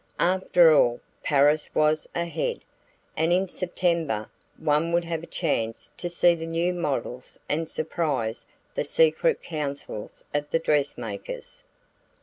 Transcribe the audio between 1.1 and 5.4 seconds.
Paris was ahead, and in September one would have a